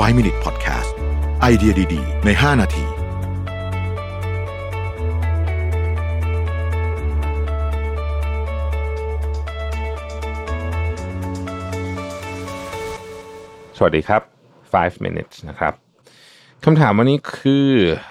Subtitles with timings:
[0.00, 0.92] 5 Minute Podcast
[1.40, 2.84] ไอเดียดี ๆ ใน 5 นาที
[13.76, 14.22] สวัสดีครับ
[14.72, 15.72] 5 minutes นะครับ
[16.64, 17.68] คำถามวันนี้คือ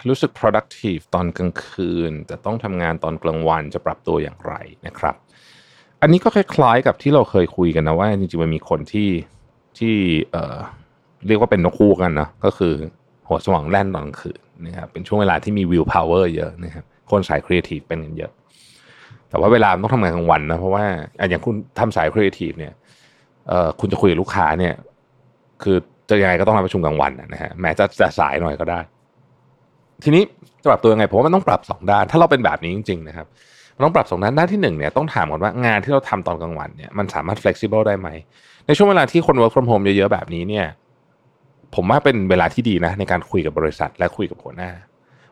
[0.07, 4.53] รู้สึก productive ตอนกลางคืน แต่ต้องทำงานตอนกลางวันจะปรับตัวอย่างไร
[4.87, 5.15] นะครับ
[6.01, 9.09] อันนี้ก็คล้ายๆกับที่เราเคยคุยกันนะว่า จริงๆมันมีคนที่
[9.79, 9.95] ที่
[11.27, 12.73] เรียกว่าเป็นนกคู่กันเนาะก็คือ
[13.27, 18.31] หัวสมองแล่นตอนกลางคืนนะครับเป็นช่วงเวลาที่มี will power เยอะนะครับคนสาย creative เป็นกันเยอะ
[19.29, 20.85] แต่ว่าเวลาต้องทำงานกลางวันนะเพราะว่า
[21.19, 22.73] อะอย่างคุณทำสาย creative เนี่ย
[23.47, 24.73] เอ่อคุณจะคุยกับลูกค้าเนี่ย
[25.63, 25.77] คือ
[26.09, 28.79] จะยังไงก็ต้องมาประชุมกลางวันนะฮะแม้จะจะสายหน่อยก็ได้
[30.03, 30.23] ทีนี้
[30.61, 33.27] จะปรับตัวยังไงผมว่ามันต้องปรับสองด้าน ถ้าเราเป็นแบบนี้จริง ๆ นะครับ
[33.75, 38.09] มันต้องปรับสองด้านด้านที่หนึ่งเนี่ยต้องถามก่อนว่างานที่เราทำตอนกลางวันเนี่ยมันสามารถ flexible ได้ไหม
[38.67, 40.65] ในช่วงเวลาที่คน work from home เยอะๆแบบนี้เนี่ย
[41.75, 44.71] ผมว่าเป็นเวลาที่ดีนะ ในการคุยกับบริษัทและคุยกับหัวหน้า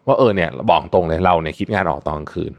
[0.08, 2.52] ว่าเออเนี่ยบอกตรงเลยเราเนี่ยคิดงานออกตอนกลางคืน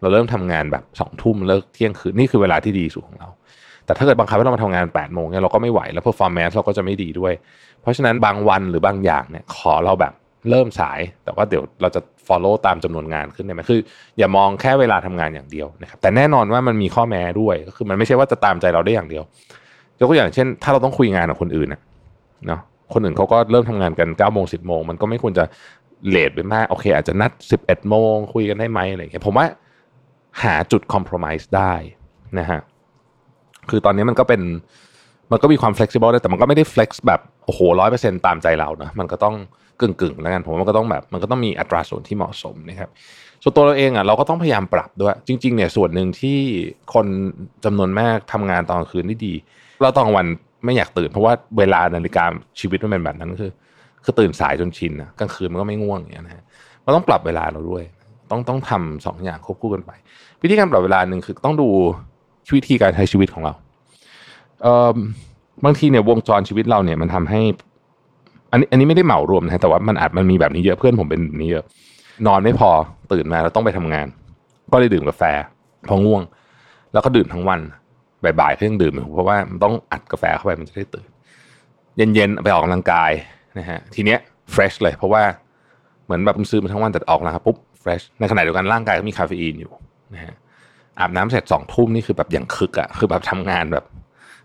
[0.00, 3.28] เราเริ่มทำงานแบบสองทุ่มเลิกเที่ยงคืนนี่คือเวลาที่ดีสุดของเรา
[3.84, 7.32] แต่ถ้าเกิดบังคับให้เรามาทำงาน8ปดโมงเนี่ยเราก็ไม่ไหวแล้ว performance เราก็จะไม่ดีด้วย
[7.80, 10.12] เพราะฉะนั้นบางวันหรือบางอย่างเนี่ยขอเราแบบ
[10.50, 13.80] เริ่มสาย แต่ว่าเดี๋ยวเราจะ follow ตามจำนวนงานขึ้นได้ไหมคือ
[14.18, 19.22] อย่ามองแค่เวลาทำงานอย่างเดียวนะครับแต่แน่นอนว่ามันมีข้อแม้ด้วยก็คือมันไม่ใช่ว่าจะตามใจเราได้อย่างเดียว
[20.00, 21.68] ยกตัวอย่างเช่น ถ้าเราต้องคุยงานกับคนอื่น
[22.46, 22.60] เนาะ
[22.92, 25.44] คนอื่นเขาก็เริ่มทำงานกัน9ก้าโมงสิบโมงมันก็ไม่ควรจะ
[26.08, 29.46] เลทไปมากโอเค อาจจะนัด 11โมงคุยกันได้ไหมอะไรอย่างเงี้ยผมว่า
[30.42, 31.72] หาจุด compromise ได้
[32.38, 32.60] นะฮะ
[33.70, 34.42] คือตอนนี้มันก็เป็น
[35.32, 39.34] มันก็มีความ flexible ได้แต่มันก็ไม่ได้ flex แบบโอ้โหร้อยเปอร์เซ็นตามใจเรานะมันก็ต้อง
[39.80, 42.90] กึ่งกึ่งๆแล้วกันผมว่ามันก็ต้องแบบมันก็ต้องมีอัตราส่วนที่เหมาะสมนะครับ
[43.42, 46.38] ส่วนตัวเราเองอะเราก็ต้องพยายามปรับด้วย จริง ๆ เนี่ยส่วนหนึ่งที่
[46.94, 47.06] คน
[47.64, 49.34] จำนวนมากทำงานตอนกลางคืนได้ดี
[49.82, 50.26] เราตอนกลางวัน
[50.64, 52.24] ไม่อยากตื่น เพราะว่าเวลานาฬิกา
[52.60, 53.52] ชีวิตมันเป็นแบบนั้นคือ
[54.04, 56.42] คือตื่นสายจนชินนะกลางคืนมันก็ไม่ง่วงอย่างเงี้ยนะฮะ
[56.82, 57.84] เราต้องปรับเวลาเราด้วย
[58.30, 59.90] ต้องต้องทำสองอย่างควบคู่กันไป
[60.42, 61.68] วิธีการปรับเวลาหนึ่งคือต้องดู
[62.56, 63.52] วิธีการใช้ชีวิตของเรา
[64.62, 64.96] เอ่อ
[65.64, 67.40] บางทีเนี่ยวงจรชีวิตเราเนี่ยมันทำให้
[68.50, 71.64] อันนี้อันนี้ไม่ได้เหมารวมนะแต่ว่ามันอาจมันมีแบบนี้เยอะเพื่อนผมเป็นแบบนี้เยอะ
[72.26, 72.70] นอนไม่พอ
[73.12, 74.06] ตื่นมาแล้วต้องไปทำงาน
[74.72, 75.22] ก็เลยดื่มกาแฟ
[75.88, 76.22] พอง่วง
[76.92, 77.60] แล้วก็ดื่มทั้งวัน
[78.24, 81.08] บ่ายๆก็ยังดื่มอยู่เพราะว่ามันต้องอัดกาแฟเข้าไปมันจะได้ตื่น
[82.14, 83.10] เย็นๆไปออกกำลังกาย
[83.58, 84.18] นะฮะทีเนี้ย
[84.50, 85.22] fresh เลย เพราะว่า
[86.04, 89.72] เหมือนแบบคุณซึมมาทั้งวันแต่ออกนะครับปุ๊บ fresh ในขณะเดียวกันร่างกายก็มีคาเฟอีนอยู่
[90.14, 90.34] นะฮะ
[90.98, 93.84] อาบน้ำเสร็จสองทุ่มนี่คือแบบอย่างคึกอะคือแบบทำงานแบบ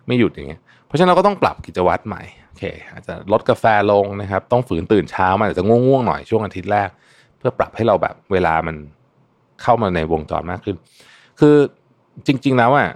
[0.08, 6.90] ไม่หยุดอย่างเงี้ยเพราะฉะนั้นเราก็ต้องปรับกิจวัตรใหม่โอเค อาจจะลดกาแฟลงนะครับ ต้องฝืนตื่นเช้ามันอาจจะง่วงๆหน่อยช่วงอาทิตย์แรก
[7.38, 8.76] เพื่อปรับให้เราแบบเวลามัน
[9.62, 10.76] เข้ามาในวงจรมากขึ้น
[11.40, 11.56] คือ
[12.28, 12.90] จริง ๆ แล้วอะ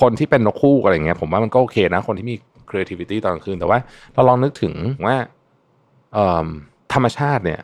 [0.00, 2.36] คนที่เป็นนกคู่อะไรเงี้ยผมว่ามันก็โอเคนะ คนที่มี
[2.70, 3.78] creativity ตอนกลางคืน แต่ว่า
[4.14, 4.74] เราลองนึกถึง
[5.06, 5.16] ว่า
[6.92, 7.60] ธรรมชาติเนี่ย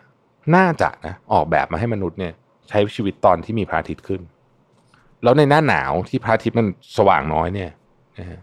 [0.57, 2.33] น่าจะนะออกแบบมาให้มนุษย์เนี่ย
[2.69, 4.21] ใช้ชีวิตตอนที่มีพระอาทิตย์ขึ้น
[5.23, 7.71] แล้วในหน้าหนาวที่พระอาทิตย์มันสว่างน้อยเนี่ย
[8.19, 8.41] นะฮะ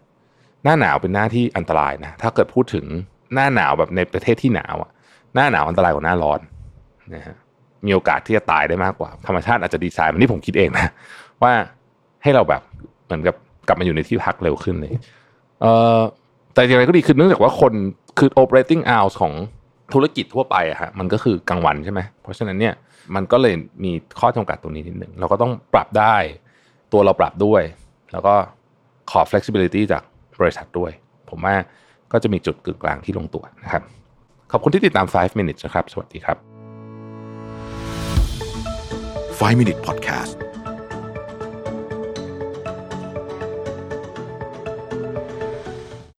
[0.63, 2.85] หน้าหนาวเป็นหน้าที่อันตรายนะถ้าเกิดพูดถึง
[3.33, 4.89] หน้าหนาวแบบในประเทศที่หนาวอะ
[5.35, 6.39] หน้าหนาวอันตรายกว่าหน้าร้อน
[7.13, 7.35] นะฮะ
[7.85, 10.91] มีโอกาสที่จะตายได้มากกว่า ธรรมชาติอาจจะดีไซน์มันที่ผมคิดเองนะ
[11.43, 11.53] ว่า
[12.23, 12.61] ให้เราแบบ
[13.05, 13.35] เหมือนกับ
[13.71, 14.89] ลับมาอยู่ในที่พักเร็วขึ้นเลย
[15.61, 15.99] เอ่อ
[16.53, 17.73] แต่อย่างไรก็ดีคือเนื่องจากว่าคน
[18.19, 19.33] คือ operating hours ของ
[19.93, 22.73] ธุรกิจทั่วไปอะฮะมันก็คือกลางวันใช่ไหมเพราะฉะนั้นเนี่ย
[23.15, 26.15] มันก็เลยมีข้อจำกัดตรงนี้นิดหนึ่งเราก็ต้องปรับได้
[26.93, 27.61] ตัวเราปรับด้วย
[28.11, 28.33] แล้วก็
[29.11, 30.03] ขอ flexibility จาก
[30.39, 30.91] บริษัทด้วย
[31.29, 31.55] ผมว่า
[32.11, 33.83] ก็จะมีจุดกึ่งกลางที่ลงตัวนะครับ
[34.51, 36.37] ขอบคุณที่ติดตาม 5 minutes นะครับ สวัสดีครับ
[39.41, 40.50] 5 Minute Podcast